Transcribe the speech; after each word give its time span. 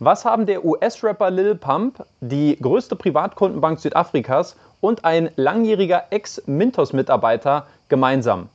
Was 0.00 0.24
haben 0.24 0.46
der 0.46 0.64
US-Rapper 0.64 1.28
Lil 1.28 1.56
Pump, 1.56 2.04
die 2.20 2.56
größte 2.56 2.94
Privatkundenbank 2.94 3.80
Südafrikas 3.80 4.54
und 4.80 5.04
ein 5.04 5.30
langjähriger 5.34 6.04
Ex-Mintos-Mitarbeiter 6.10 7.66
gemeinsam? 7.88 8.48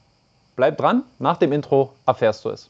Bleib 0.55 0.77
dran, 0.77 1.03
nach 1.19 1.35
dem 1.35 1.51
Intro 1.51 1.91
erfährst 2.05 2.45
du 2.45 2.49
es. 2.49 2.69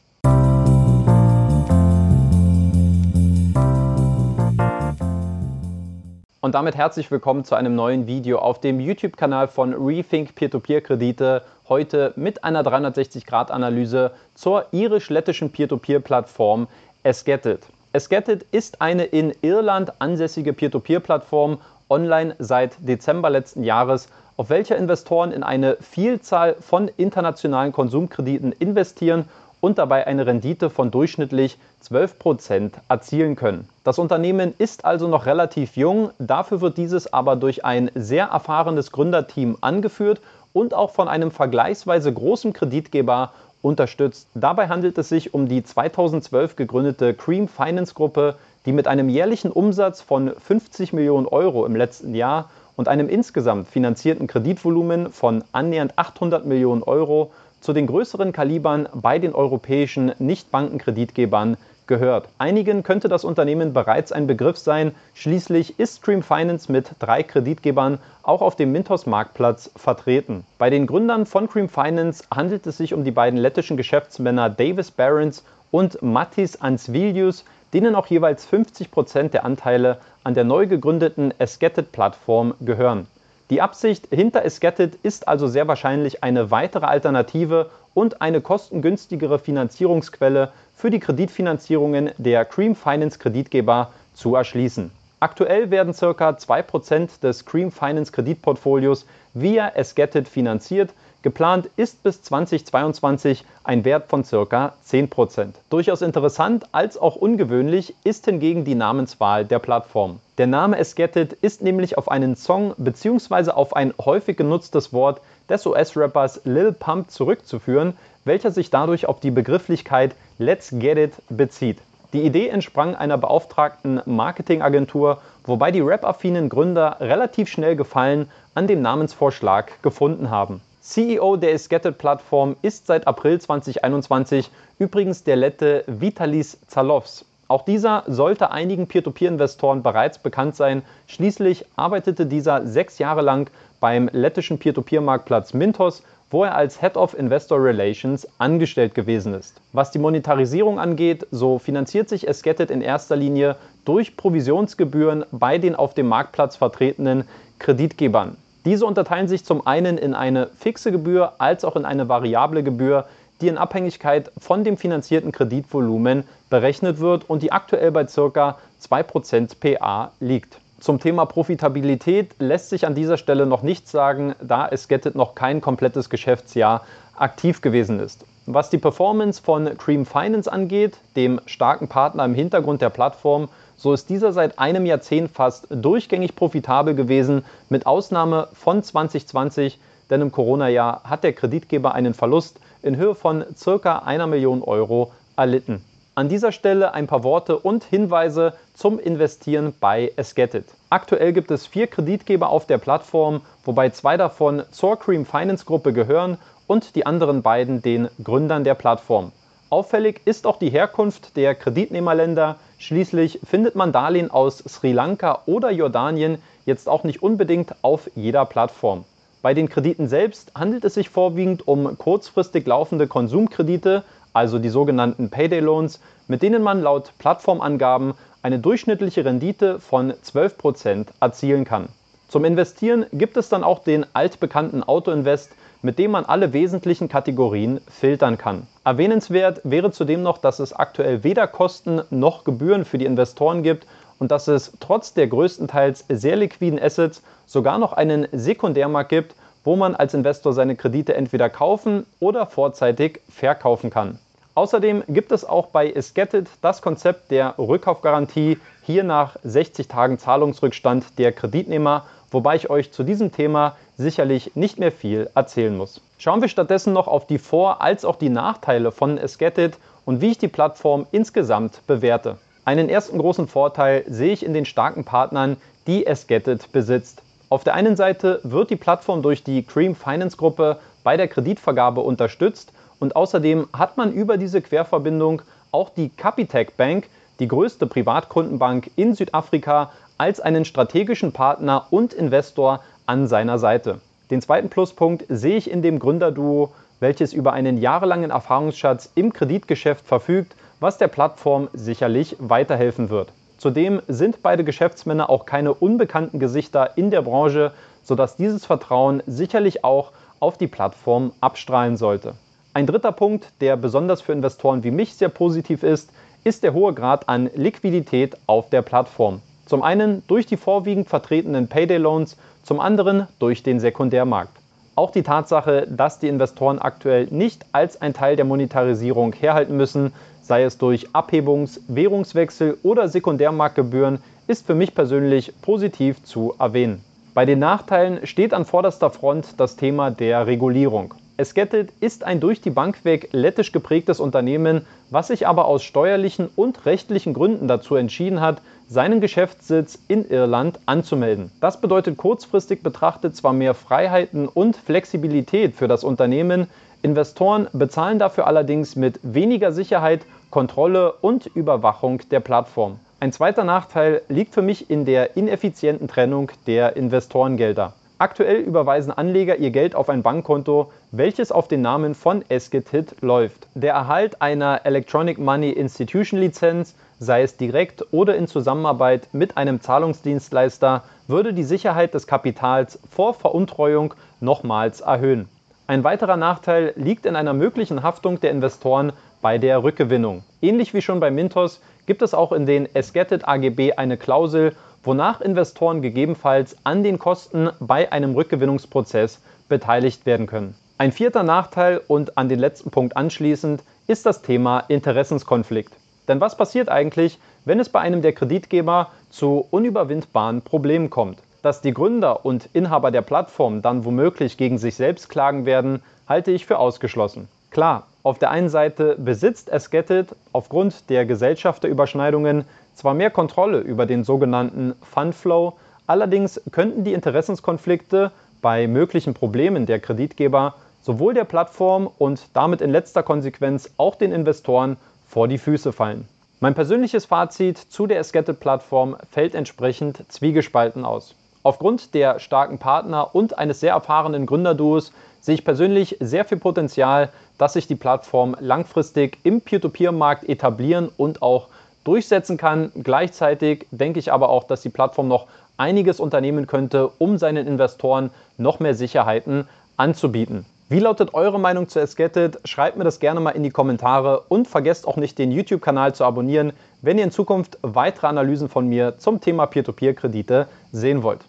Und 6.40 6.56
damit 6.56 6.74
herzlich 6.74 7.08
willkommen 7.12 7.44
zu 7.44 7.54
einem 7.54 7.76
neuen 7.76 8.08
Video 8.08 8.40
auf 8.40 8.60
dem 8.60 8.80
YouTube-Kanal 8.80 9.46
von 9.46 9.72
Rethink 9.72 10.34
Peer-to-Peer-Kredite. 10.34 11.42
Heute 11.68 12.12
mit 12.16 12.42
einer 12.42 12.64
360-Grad-Analyse 12.64 14.10
zur 14.34 14.66
irisch-lettischen 14.72 15.52
Peer-to-Peer-Plattform 15.52 16.66
Esgetit. 17.04 17.60
Esgetit 17.94 18.44
ist 18.50 18.80
eine 18.80 19.04
in 19.04 19.32
Irland 19.42 20.00
ansässige 20.00 20.52
Peer-to-Peer-Plattform, 20.52 21.58
online 21.88 22.34
seit 22.40 22.72
Dezember 22.80 23.30
letzten 23.30 23.62
Jahres, 23.62 24.08
auf 24.36 24.50
welcher 24.50 24.76
Investoren 24.76 25.30
in 25.30 25.44
eine 25.44 25.76
Vielzahl 25.80 26.56
von 26.56 26.90
internationalen 26.96 27.70
Konsumkrediten 27.70 28.50
investieren 28.50 29.28
und 29.60 29.78
dabei 29.78 30.08
eine 30.08 30.26
Rendite 30.26 30.70
von 30.70 30.90
durchschnittlich 30.90 31.56
12% 31.88 32.72
erzielen 32.88 33.36
können. 33.36 33.68
Das 33.84 34.00
Unternehmen 34.00 34.54
ist 34.58 34.84
also 34.84 35.06
noch 35.06 35.26
relativ 35.26 35.76
jung, 35.76 36.10
dafür 36.18 36.60
wird 36.60 36.76
dieses 36.76 37.12
aber 37.12 37.36
durch 37.36 37.64
ein 37.64 37.92
sehr 37.94 38.24
erfahrenes 38.24 38.90
Gründerteam 38.90 39.56
angeführt 39.60 40.20
und 40.52 40.74
auch 40.74 40.90
von 40.90 41.06
einem 41.06 41.30
vergleichsweise 41.30 42.12
großen 42.12 42.54
Kreditgeber 42.54 43.30
unterstützt. 43.64 44.28
Dabei 44.34 44.68
handelt 44.68 44.98
es 44.98 45.08
sich 45.08 45.32
um 45.32 45.48
die 45.48 45.64
2012 45.64 46.54
gegründete 46.54 47.14
Cream 47.14 47.48
Finance 47.48 47.94
Gruppe, 47.94 48.36
die 48.66 48.72
mit 48.72 48.86
einem 48.86 49.08
jährlichen 49.08 49.50
Umsatz 49.50 50.02
von 50.02 50.32
50 50.38 50.92
Millionen 50.92 51.26
Euro 51.26 51.64
im 51.64 51.74
letzten 51.74 52.14
Jahr 52.14 52.50
und 52.76 52.88
einem 52.88 53.08
insgesamt 53.08 53.68
finanzierten 53.68 54.26
Kreditvolumen 54.26 55.10
von 55.10 55.44
annähernd 55.52 55.98
800 55.98 56.44
Millionen 56.44 56.82
Euro 56.82 57.32
zu 57.60 57.72
den 57.72 57.86
größeren 57.86 58.32
Kalibern 58.32 58.86
bei 58.92 59.18
den 59.18 59.34
europäischen 59.34 60.12
Nichtbankenkreditgebern 60.18 61.56
gehört. 61.86 62.28
Einigen 62.38 62.82
könnte 62.82 63.08
das 63.08 63.24
Unternehmen 63.24 63.72
bereits 63.72 64.12
ein 64.12 64.26
Begriff 64.26 64.58
sein. 64.58 64.94
Schließlich 65.14 65.78
ist 65.78 65.98
Stream 65.98 66.22
Finance 66.22 66.70
mit 66.70 66.90
drei 66.98 67.22
Kreditgebern 67.22 67.98
auch 68.22 68.42
auf 68.42 68.56
dem 68.56 68.72
Mintos-Marktplatz 68.72 69.70
vertreten. 69.76 70.44
Bei 70.58 70.70
den 70.70 70.86
Gründern 70.86 71.26
von 71.26 71.48
Cream 71.48 71.68
Finance 71.68 72.24
handelt 72.34 72.66
es 72.66 72.78
sich 72.78 72.94
um 72.94 73.04
die 73.04 73.10
beiden 73.10 73.38
lettischen 73.38 73.76
Geschäftsmänner 73.76 74.50
Davis 74.50 74.90
Barons 74.90 75.44
und 75.70 76.00
Mattis 76.02 76.60
Ansvilius, 76.60 77.44
denen 77.72 77.94
auch 77.94 78.06
jeweils 78.06 78.46
50 78.46 78.90
Prozent 78.90 79.34
der 79.34 79.44
Anteile 79.44 79.98
an 80.22 80.34
der 80.34 80.44
neu 80.44 80.66
gegründeten 80.66 81.34
Esketit-Plattform 81.38 82.54
gehören. 82.60 83.06
Die 83.50 83.60
Absicht 83.60 84.06
hinter 84.10 84.42
Esketit 84.44 84.94
ist 85.02 85.28
also 85.28 85.48
sehr 85.48 85.68
wahrscheinlich 85.68 86.24
eine 86.24 86.50
weitere 86.50 86.86
Alternative 86.86 87.70
und 87.94 88.20
eine 88.20 88.40
kostengünstigere 88.40 89.38
Finanzierungsquelle 89.38 90.52
für 90.74 90.90
die 90.90 90.98
Kreditfinanzierungen 90.98 92.10
der 92.18 92.44
Cream 92.44 92.74
Finance 92.74 93.18
Kreditgeber 93.18 93.92
zu 94.12 94.34
erschließen. 94.34 94.90
Aktuell 95.20 95.70
werden 95.70 95.94
ca. 95.94 96.30
2% 96.30 97.20
des 97.22 97.46
Cream 97.46 97.70
Finance 97.70 98.12
Kreditportfolios 98.12 99.06
via 99.32 99.68
Esgetit 99.68 100.28
finanziert. 100.28 100.92
Geplant 101.24 101.70
ist 101.76 102.02
bis 102.02 102.20
2022 102.20 103.46
ein 103.64 103.86
Wert 103.86 104.10
von 104.10 104.24
ca. 104.24 104.74
10%. 104.86 105.54
Durchaus 105.70 106.02
interessant 106.02 106.66
als 106.72 106.98
auch 106.98 107.16
ungewöhnlich 107.16 107.94
ist 108.04 108.26
hingegen 108.26 108.66
die 108.66 108.74
Namenswahl 108.74 109.46
der 109.46 109.58
Plattform. 109.58 110.20
Der 110.36 110.46
Name 110.46 110.76
Esgetit 110.76 111.32
ist 111.32 111.62
nämlich 111.62 111.96
auf 111.96 112.10
einen 112.10 112.36
Song 112.36 112.74
bzw. 112.76 113.52
auf 113.52 113.74
ein 113.74 113.94
häufig 114.04 114.36
genutztes 114.36 114.92
Wort 114.92 115.22
des 115.48 115.64
US-Rappers 115.64 116.42
Lil 116.44 116.72
Pump 116.72 117.10
zurückzuführen, 117.10 117.96
welcher 118.26 118.50
sich 118.50 118.68
dadurch 118.68 119.08
auf 119.08 119.18
die 119.18 119.30
Begrifflichkeit 119.30 120.14
Let's 120.36 120.72
Get 120.72 120.98
It 120.98 121.12
bezieht. 121.30 121.78
Die 122.12 122.20
Idee 122.20 122.48
entsprang 122.48 122.94
einer 122.96 123.16
beauftragten 123.16 124.02
Marketingagentur, 124.04 125.22
wobei 125.46 125.70
die 125.70 125.80
rap-affinen 125.80 126.50
Gründer 126.50 126.98
relativ 127.00 127.48
schnell 127.48 127.76
Gefallen 127.76 128.28
an 128.54 128.66
dem 128.66 128.82
Namensvorschlag 128.82 129.82
gefunden 129.82 130.28
haben. 130.28 130.60
CEO 130.84 131.36
der 131.36 131.54
Esgetted-Plattform 131.54 132.56
ist 132.60 132.86
seit 132.86 133.06
April 133.06 133.40
2021 133.40 134.50
übrigens 134.78 135.24
der 135.24 135.36
Lette 135.36 135.82
Vitalis 135.86 136.58
Zalovs. 136.66 137.24
Auch 137.48 137.64
dieser 137.64 138.04
sollte 138.06 138.50
einigen 138.50 138.86
Peer-to-Peer-Investoren 138.86 139.82
bereits 139.82 140.18
bekannt 140.18 140.56
sein. 140.56 140.82
Schließlich 141.06 141.64
arbeitete 141.76 142.26
dieser 142.26 142.66
sechs 142.66 142.98
Jahre 142.98 143.22
lang 143.22 143.48
beim 143.80 144.10
lettischen 144.12 144.58
Peer-to-Peer-Marktplatz 144.58 145.54
Mintos 145.54 146.02
wo 146.34 146.42
er 146.42 146.56
als 146.56 146.80
Head 146.80 146.96
of 146.96 147.16
Investor 147.16 147.62
Relations 147.62 148.26
angestellt 148.38 148.96
gewesen 148.96 149.34
ist. 149.34 149.60
Was 149.72 149.92
die 149.92 150.00
Monetarisierung 150.00 150.80
angeht, 150.80 151.28
so 151.30 151.60
finanziert 151.60 152.08
sich 152.08 152.26
Esketet 152.26 152.72
in 152.72 152.80
erster 152.80 153.14
Linie 153.14 153.54
durch 153.84 154.16
Provisionsgebühren 154.16 155.24
bei 155.30 155.58
den 155.58 155.76
auf 155.76 155.94
dem 155.94 156.08
Marktplatz 156.08 156.56
vertretenen 156.56 157.28
Kreditgebern. 157.60 158.36
Diese 158.64 158.86
unterteilen 158.86 159.28
sich 159.28 159.44
zum 159.44 159.66
einen 159.66 159.98
in 159.98 160.14
eine 160.14 160.46
fixe 160.58 160.90
Gebühr 160.90 161.34
als 161.38 161.64
auch 161.64 161.76
in 161.76 161.84
eine 161.84 162.08
variable 162.08 162.62
Gebühr, 162.62 163.06
die 163.40 163.48
in 163.48 163.58
Abhängigkeit 163.58 164.32
von 164.38 164.64
dem 164.64 164.78
finanzierten 164.78 165.32
Kreditvolumen 165.32 166.24
berechnet 166.48 166.98
wird 166.98 167.28
und 167.28 167.42
die 167.42 167.52
aktuell 167.52 167.90
bei 167.90 168.04
ca. 168.04 168.58
2% 168.88 169.56
PA 169.60 170.12
liegt. 170.20 170.58
Zum 170.80 171.00
Thema 171.00 171.26
Profitabilität 171.26 172.34
lässt 172.38 172.70
sich 172.70 172.86
an 172.86 172.94
dieser 172.94 173.16
Stelle 173.16 173.46
noch 173.46 173.62
nichts 173.62 173.90
sagen, 173.90 174.34
da 174.42 174.68
es 174.68 174.88
Gettet 174.88 175.14
noch 175.14 175.34
kein 175.34 175.60
komplettes 175.60 176.08
Geschäftsjahr 176.10 176.86
aktiv 177.16 177.60
gewesen 177.60 178.00
ist. 178.00 178.24
Was 178.46 178.70
die 178.70 178.78
Performance 178.78 179.42
von 179.42 179.76
Cream 179.78 180.04
Finance 180.04 180.50
angeht, 180.50 180.98
dem 181.16 181.40
starken 181.46 181.88
Partner 181.88 182.24
im 182.24 182.34
Hintergrund 182.34 182.82
der 182.82 182.90
Plattform, 182.90 183.48
so 183.76 183.92
ist 183.92 184.08
dieser 184.08 184.32
seit 184.32 184.58
einem 184.58 184.86
Jahrzehnt 184.86 185.30
fast 185.30 185.66
durchgängig 185.70 186.36
profitabel 186.36 186.94
gewesen, 186.94 187.44
mit 187.68 187.86
Ausnahme 187.86 188.48
von 188.54 188.82
2020, 188.82 189.78
denn 190.10 190.20
im 190.20 190.32
Corona-Jahr 190.32 191.02
hat 191.04 191.24
der 191.24 191.32
Kreditgeber 191.32 191.94
einen 191.94 192.14
Verlust 192.14 192.60
in 192.82 192.96
Höhe 192.96 193.14
von 193.14 193.44
ca. 193.62 193.98
einer 193.98 194.26
Million 194.26 194.62
Euro 194.62 195.12
erlitten. 195.36 195.84
An 196.16 196.28
dieser 196.28 196.52
Stelle 196.52 196.94
ein 196.94 197.08
paar 197.08 197.24
Worte 197.24 197.58
und 197.58 197.82
Hinweise 197.82 198.52
zum 198.74 199.00
Investieren 199.00 199.74
bei 199.80 200.12
Esgetit. 200.14 200.66
Aktuell 200.88 201.32
gibt 201.32 201.50
es 201.50 201.66
vier 201.66 201.88
Kreditgeber 201.88 202.50
auf 202.50 202.66
der 202.66 202.78
Plattform, 202.78 203.40
wobei 203.64 203.90
zwei 203.90 204.16
davon 204.16 204.62
zur 204.70 204.96
Cream 204.96 205.26
Finance 205.26 205.64
Gruppe 205.64 205.92
gehören 205.92 206.38
und 206.68 206.94
die 206.94 207.04
anderen 207.04 207.42
beiden 207.42 207.82
den 207.82 208.08
Gründern 208.22 208.62
der 208.62 208.74
Plattform. 208.74 209.32
Auffällig 209.70 210.20
ist 210.24 210.46
auch 210.46 210.60
die 210.60 210.70
Herkunft 210.70 211.36
der 211.36 211.56
Kreditnehmerländer. 211.56 212.58
Schließlich 212.86 213.40
findet 213.48 213.76
man 213.76 213.92
Darlehen 213.92 214.30
aus 214.30 214.58
Sri 214.58 214.92
Lanka 214.92 215.40
oder 215.46 215.70
Jordanien 215.70 216.36
jetzt 216.66 216.86
auch 216.86 217.02
nicht 217.02 217.22
unbedingt 217.22 217.74
auf 217.80 218.10
jeder 218.14 218.44
Plattform. 218.44 219.06
Bei 219.40 219.54
den 219.54 219.70
Krediten 219.70 220.06
selbst 220.06 220.52
handelt 220.54 220.84
es 220.84 220.92
sich 220.92 221.08
vorwiegend 221.08 221.66
um 221.66 221.96
kurzfristig 221.96 222.66
laufende 222.66 223.06
Konsumkredite, 223.06 224.04
also 224.34 224.58
die 224.58 224.68
sogenannten 224.68 225.30
Payday 225.30 225.60
Loans, 225.60 225.98
mit 226.28 226.42
denen 226.42 226.62
man 226.62 226.82
laut 226.82 227.12
Plattformangaben 227.16 228.12
eine 228.42 228.58
durchschnittliche 228.58 229.24
Rendite 229.24 229.80
von 229.80 230.12
12% 230.12 231.06
erzielen 231.20 231.64
kann. 231.64 231.88
Zum 232.28 232.44
Investieren 232.44 233.06
gibt 233.14 233.38
es 233.38 233.48
dann 233.48 233.64
auch 233.64 233.78
den 233.78 234.04
altbekannten 234.12 234.82
Autoinvest, 234.82 235.52
mit 235.84 235.98
dem 235.98 236.12
man 236.12 236.24
alle 236.24 236.54
wesentlichen 236.54 237.08
Kategorien 237.08 237.78
filtern 237.88 238.38
kann. 238.38 238.66
Erwähnenswert 238.84 239.60
wäre 239.64 239.90
zudem 239.90 240.22
noch, 240.22 240.38
dass 240.38 240.58
es 240.58 240.72
aktuell 240.72 241.22
weder 241.22 241.46
Kosten 241.46 242.00
noch 242.08 242.44
Gebühren 242.44 242.86
für 242.86 242.96
die 242.96 243.04
Investoren 243.04 243.62
gibt 243.62 243.86
und 244.18 244.30
dass 244.30 244.48
es 244.48 244.72
trotz 244.80 245.12
der 245.12 245.26
größtenteils 245.26 246.06
sehr 246.08 246.36
liquiden 246.36 246.80
Assets 246.80 247.22
sogar 247.44 247.78
noch 247.78 247.92
einen 247.92 248.26
Sekundärmarkt 248.32 249.10
gibt, 249.10 249.34
wo 249.62 249.76
man 249.76 249.94
als 249.94 250.14
Investor 250.14 250.54
seine 250.54 250.74
Kredite 250.74 251.14
entweder 251.14 251.50
kaufen 251.50 252.06
oder 252.18 252.46
vorzeitig 252.46 253.20
verkaufen 253.28 253.90
kann. 253.90 254.18
Außerdem 254.54 255.02
gibt 255.08 255.32
es 255.32 255.44
auch 255.44 255.66
bei 255.66 255.90
Esgetit 255.90 256.48
das 256.62 256.80
Konzept 256.80 257.30
der 257.30 257.58
Rückkaufgarantie, 257.58 258.58
hier 258.84 259.04
nach 259.04 259.36
60 259.42 259.88
Tagen 259.88 260.18
Zahlungsrückstand 260.18 261.18
der 261.18 261.32
Kreditnehmer, 261.32 262.04
wobei 262.30 262.56
ich 262.56 262.70
euch 262.70 262.92
zu 262.92 263.02
diesem 263.02 263.32
Thema 263.32 263.76
sicherlich 263.96 264.56
nicht 264.56 264.78
mehr 264.78 264.92
viel 264.92 265.30
erzählen 265.34 265.76
muss. 265.76 266.00
Schauen 266.18 266.40
wir 266.40 266.48
stattdessen 266.48 266.92
noch 266.92 267.08
auf 267.08 267.26
die 267.26 267.38
Vor- 267.38 267.80
als 267.80 268.04
auch 268.04 268.16
die 268.16 268.28
Nachteile 268.28 268.92
von 268.92 269.18
Esgetit 269.18 269.78
und 270.04 270.20
wie 270.20 270.32
ich 270.32 270.38
die 270.38 270.48
Plattform 270.48 271.06
insgesamt 271.12 271.86
bewerte. 271.86 272.36
Einen 272.64 272.88
ersten 272.88 273.18
großen 273.18 273.48
Vorteil 273.48 274.04
sehe 274.08 274.32
ich 274.32 274.44
in 274.44 274.54
den 274.54 274.64
starken 274.64 275.04
Partnern, 275.04 275.56
die 275.86 276.06
Esgetit 276.06 276.72
besitzt. 276.72 277.22
Auf 277.50 277.64
der 277.64 277.74
einen 277.74 277.96
Seite 277.96 278.40
wird 278.42 278.70
die 278.70 278.76
Plattform 278.76 279.22
durch 279.22 279.44
die 279.44 279.62
Cream 279.62 279.94
Finance 279.94 280.36
Gruppe 280.36 280.78
bei 281.02 281.16
der 281.16 281.28
Kreditvergabe 281.28 282.00
unterstützt 282.00 282.72
und 282.98 283.16
außerdem 283.16 283.68
hat 283.72 283.96
man 283.96 284.12
über 284.12 284.38
diese 284.38 284.62
Querverbindung 284.62 285.42
auch 285.72 285.90
die 285.90 286.08
Capitec 286.08 286.76
Bank, 286.76 287.08
die 287.40 287.48
größte 287.48 287.86
Privatkundenbank 287.86 288.90
in 288.96 289.14
Südafrika, 289.14 289.90
als 290.18 290.40
einen 290.40 290.64
strategischen 290.64 291.32
Partner 291.32 291.86
und 291.90 292.12
Investor 292.12 292.80
an 293.06 293.26
seiner 293.26 293.58
Seite. 293.58 294.00
Den 294.30 294.40
zweiten 294.40 294.70
Pluspunkt 294.70 295.24
sehe 295.28 295.56
ich 295.56 295.70
in 295.70 295.82
dem 295.82 295.98
Gründerduo, 295.98 296.72
welches 297.00 297.32
über 297.32 297.52
einen 297.52 297.78
jahrelangen 297.78 298.30
Erfahrungsschatz 298.30 299.10
im 299.14 299.32
Kreditgeschäft 299.32 300.06
verfügt, 300.06 300.54
was 300.80 300.98
der 300.98 301.08
Plattform 301.08 301.68
sicherlich 301.72 302.36
weiterhelfen 302.38 303.10
wird. 303.10 303.32
Zudem 303.58 304.02
sind 304.08 304.42
beide 304.42 304.64
Geschäftsmänner 304.64 305.30
auch 305.30 305.46
keine 305.46 305.74
unbekannten 305.74 306.38
Gesichter 306.38 306.96
in 306.96 307.10
der 307.10 307.22
Branche, 307.22 307.72
sodass 308.02 308.36
dieses 308.36 308.66
Vertrauen 308.66 309.22
sicherlich 309.26 309.84
auch 309.84 310.12
auf 310.40 310.58
die 310.58 310.66
Plattform 310.66 311.32
abstrahlen 311.40 311.96
sollte. 311.96 312.34
Ein 312.74 312.86
dritter 312.86 313.12
Punkt, 313.12 313.52
der 313.60 313.76
besonders 313.76 314.20
für 314.20 314.32
Investoren 314.32 314.82
wie 314.82 314.90
mich 314.90 315.14
sehr 315.14 315.28
positiv 315.28 315.82
ist, 315.82 316.10
ist 316.44 316.62
der 316.62 316.74
hohe 316.74 316.92
Grad 316.92 317.28
an 317.28 317.50
Liquidität 317.54 318.36
auf 318.46 318.68
der 318.68 318.82
Plattform. 318.82 319.40
Zum 319.66 319.82
einen 319.82 320.22
durch 320.28 320.44
die 320.44 320.58
vorwiegend 320.58 321.08
vertretenen 321.08 321.68
Payday 321.68 321.96
Loans, 321.96 322.36
zum 322.62 322.80
anderen 322.80 323.26
durch 323.38 323.62
den 323.62 323.80
Sekundärmarkt. 323.80 324.52
Auch 324.94 325.10
die 325.10 325.22
Tatsache, 325.22 325.86
dass 325.88 326.20
die 326.20 326.28
Investoren 326.28 326.78
aktuell 326.78 327.26
nicht 327.30 327.64
als 327.72 328.00
ein 328.00 328.14
Teil 328.14 328.36
der 328.36 328.44
Monetarisierung 328.44 329.32
herhalten 329.32 329.76
müssen, 329.76 330.12
sei 330.42 330.62
es 330.62 330.76
durch 330.76 331.08
Abhebungs-, 331.14 331.80
Währungswechsel 331.88 332.76
oder 332.82 333.08
Sekundärmarktgebühren, 333.08 334.22
ist 334.46 334.66
für 334.66 334.74
mich 334.74 334.94
persönlich 334.94 335.52
positiv 335.62 336.22
zu 336.22 336.54
erwähnen. 336.58 337.02
Bei 337.32 337.46
den 337.46 337.58
Nachteilen 337.58 338.26
steht 338.26 338.52
an 338.52 338.66
vorderster 338.66 339.10
Front 339.10 339.58
das 339.58 339.76
Thema 339.76 340.10
der 340.10 340.46
Regulierung. 340.46 341.14
Esketit 341.36 341.92
ist 341.98 342.22
ein 342.22 342.38
durch 342.38 342.60
die 342.60 342.70
Bank 342.70 343.04
weg 343.04 343.30
lettisch 343.32 343.72
geprägtes 343.72 344.20
Unternehmen, 344.20 344.86
was 345.10 345.28
sich 345.28 345.48
aber 345.48 345.64
aus 345.64 345.82
steuerlichen 345.82 346.48
und 346.54 346.86
rechtlichen 346.86 347.34
Gründen 347.34 347.66
dazu 347.66 347.96
entschieden 347.96 348.40
hat, 348.40 348.62
seinen 348.88 349.20
Geschäftssitz 349.20 349.98
in 350.06 350.28
Irland 350.28 350.78
anzumelden. 350.86 351.50
Das 351.60 351.80
bedeutet 351.80 352.18
kurzfristig 352.18 352.84
betrachtet 352.84 353.34
zwar 353.34 353.52
mehr 353.52 353.74
Freiheiten 353.74 354.46
und 354.46 354.76
Flexibilität 354.76 355.74
für 355.74 355.88
das 355.88 356.04
Unternehmen, 356.04 356.68
Investoren 357.02 357.66
bezahlen 357.72 358.18
dafür 358.18 358.46
allerdings 358.46 358.94
mit 358.94 359.18
weniger 359.22 359.72
Sicherheit, 359.72 360.24
Kontrolle 360.50 361.12
und 361.20 361.46
Überwachung 361.46 362.22
der 362.30 362.40
Plattform. 362.40 362.98
Ein 363.20 363.32
zweiter 363.32 363.64
Nachteil 363.64 364.22
liegt 364.28 364.54
für 364.54 364.62
mich 364.62 364.88
in 364.88 365.04
der 365.04 365.36
ineffizienten 365.36 366.08
Trennung 366.08 366.50
der 366.66 366.96
Investorengelder. 366.96 367.92
Aktuell 368.18 368.58
überweisen 368.58 369.10
Anleger 369.10 369.56
ihr 369.56 369.72
Geld 369.72 369.96
auf 369.96 370.08
ein 370.08 370.22
Bankkonto, 370.22 370.92
welches 371.10 371.50
auf 371.50 371.66
den 371.66 371.82
Namen 371.82 372.14
von 372.14 372.44
Esketit 372.48 373.16
läuft. 373.22 373.66
Der 373.74 373.92
Erhalt 373.92 374.40
einer 374.40 374.82
Electronic 374.84 375.38
Money 375.38 375.70
Institution 375.70 376.38
Lizenz, 376.38 376.94
sei 377.18 377.42
es 377.42 377.56
direkt 377.56 378.04
oder 378.12 378.36
in 378.36 378.46
Zusammenarbeit 378.46 379.26
mit 379.32 379.56
einem 379.56 379.80
Zahlungsdienstleister, 379.80 381.02
würde 381.26 381.52
die 381.52 381.64
Sicherheit 381.64 382.14
des 382.14 382.28
Kapitals 382.28 383.00
vor 383.10 383.34
Veruntreuung 383.34 384.14
nochmals 384.40 385.00
erhöhen. 385.00 385.48
Ein 385.88 386.04
weiterer 386.04 386.36
Nachteil 386.36 386.92
liegt 386.94 387.26
in 387.26 387.34
einer 387.34 387.52
möglichen 387.52 388.04
Haftung 388.04 388.38
der 388.38 388.52
Investoren 388.52 389.12
bei 389.42 389.58
der 389.58 389.82
Rückgewinnung. 389.82 390.44
Ähnlich 390.62 390.94
wie 390.94 391.02
schon 391.02 391.18
bei 391.18 391.32
Mintos 391.32 391.80
gibt 392.06 392.22
es 392.22 392.32
auch 392.32 392.52
in 392.52 392.64
den 392.64 392.94
Esketit 392.94 393.48
AGB 393.48 393.94
eine 393.94 394.16
Klausel, 394.16 394.76
wonach 395.06 395.40
Investoren 395.40 396.02
gegebenenfalls 396.02 396.76
an 396.84 397.02
den 397.02 397.18
Kosten 397.18 397.70
bei 397.80 398.10
einem 398.10 398.34
Rückgewinnungsprozess 398.34 399.40
beteiligt 399.68 400.26
werden 400.26 400.46
können. 400.46 400.74
Ein 400.98 401.12
vierter 401.12 401.42
Nachteil 401.42 402.00
und 402.06 402.38
an 402.38 402.48
den 402.48 402.58
letzten 402.58 402.90
Punkt 402.90 403.16
anschließend 403.16 403.82
ist 404.06 404.26
das 404.26 404.42
Thema 404.42 404.80
Interessenskonflikt. 404.88 405.92
Denn 406.28 406.40
was 406.40 406.56
passiert 406.56 406.88
eigentlich, 406.88 407.38
wenn 407.64 407.80
es 407.80 407.88
bei 407.88 408.00
einem 408.00 408.22
der 408.22 408.32
Kreditgeber 408.32 409.08
zu 409.30 409.66
unüberwindbaren 409.70 410.62
Problemen 410.62 411.10
kommt? 411.10 411.38
Dass 411.62 411.80
die 411.80 411.94
Gründer 411.94 412.44
und 412.44 412.68
Inhaber 412.72 413.10
der 413.10 413.22
Plattform 413.22 413.82
dann 413.82 414.04
womöglich 414.04 414.56
gegen 414.56 414.78
sich 414.78 414.94
selbst 414.94 415.28
klagen 415.28 415.66
werden, 415.66 416.02
halte 416.28 416.50
ich 416.50 416.66
für 416.66 416.78
ausgeschlossen. 416.78 417.48
Klar, 417.70 418.06
auf 418.22 418.38
der 418.38 418.50
einen 418.50 418.68
Seite 418.68 419.16
besitzt 419.18 419.68
Esketit 419.68 420.28
aufgrund 420.52 421.10
der 421.10 421.26
Gesellschafterüberschneidungen 421.26 422.64
zwar 422.94 423.14
mehr 423.14 423.30
Kontrolle 423.30 423.78
über 423.78 424.06
den 424.06 424.24
sogenannten 424.24 424.94
Fundflow, 425.02 425.74
allerdings 426.06 426.60
könnten 426.70 427.04
die 427.04 427.12
Interessenskonflikte 427.12 428.30
bei 428.62 428.86
möglichen 428.86 429.34
Problemen 429.34 429.86
der 429.86 430.00
Kreditgeber 430.00 430.74
sowohl 431.02 431.34
der 431.34 431.44
Plattform 431.44 432.08
und 432.18 432.48
damit 432.54 432.80
in 432.80 432.90
letzter 432.90 433.22
Konsequenz 433.22 433.90
auch 433.98 434.14
den 434.14 434.32
Investoren 434.32 434.96
vor 435.28 435.48
die 435.48 435.58
Füße 435.58 435.92
fallen. 435.92 436.26
Mein 436.60 436.74
persönliches 436.74 437.26
Fazit 437.26 437.76
zu 437.76 438.06
der 438.06 438.20
Esketit-Plattform 438.20 439.16
fällt 439.30 439.54
entsprechend 439.54 440.24
zwiegespalten 440.32 441.04
aus. 441.04 441.34
Aufgrund 441.62 442.14
der 442.14 442.40
starken 442.40 442.78
Partner 442.78 443.34
und 443.34 443.58
eines 443.58 443.80
sehr 443.80 443.92
erfahrenen 443.92 444.46
Gründerduos 444.46 445.12
sehe 445.40 445.54
ich 445.54 445.64
persönlich 445.64 446.16
sehr 446.20 446.46
viel 446.46 446.58
Potenzial, 446.58 447.30
dass 447.58 447.74
sich 447.74 447.86
die 447.86 447.96
Plattform 447.96 448.56
langfristig 448.60 449.38
im 449.44 449.60
Peer-to-Peer-Markt 449.60 450.48
etablieren 450.48 451.10
und 451.16 451.42
auch 451.42 451.68
durchsetzen 452.04 452.56
kann. 452.56 452.92
Gleichzeitig 453.02 453.86
denke 453.90 454.18
ich 454.18 454.32
aber 454.32 454.48
auch, 454.48 454.64
dass 454.64 454.82
die 454.82 454.90
Plattform 454.90 455.28
noch 455.28 455.46
einiges 455.76 456.20
unternehmen 456.20 456.66
könnte, 456.66 457.08
um 457.18 457.38
seinen 457.38 457.66
Investoren 457.66 458.30
noch 458.58 458.80
mehr 458.80 458.94
Sicherheiten 458.94 459.66
anzubieten. 459.96 460.66
Wie 460.90 461.00
lautet 461.00 461.32
eure 461.32 461.58
Meinung 461.58 461.88
zu 461.88 461.98
Esketit? 461.98 462.58
Schreibt 462.66 462.98
mir 462.98 463.04
das 463.04 463.18
gerne 463.18 463.40
mal 463.40 463.50
in 463.50 463.62
die 463.62 463.70
Kommentare 463.70 464.42
und 464.48 464.68
vergesst 464.68 465.08
auch 465.08 465.16
nicht, 465.16 465.38
den 465.38 465.50
YouTube-Kanal 465.50 466.14
zu 466.14 466.24
abonnieren, 466.24 466.74
wenn 467.00 467.16
ihr 467.16 467.24
in 467.24 467.30
Zukunft 467.30 467.78
weitere 467.80 468.26
Analysen 468.26 468.68
von 468.68 468.86
mir 468.86 469.16
zum 469.18 469.40
Thema 469.40 469.66
Peer-to-Peer-Kredite 469.66 470.68
sehen 470.92 471.22
wollt. 471.22 471.40